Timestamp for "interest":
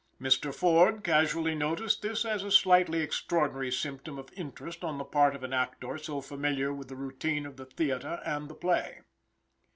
4.33-4.83